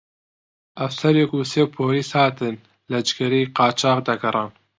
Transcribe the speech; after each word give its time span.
ئەفسەرێک 0.81 1.31
و 1.33 1.47
سێ 1.51 1.63
پۆلیس 1.75 2.09
هاتن 2.17 2.55
لە 2.91 2.99
جگەرەی 3.07 3.49
قاچاغ 3.57 3.99
دەگەڕان 4.09 4.49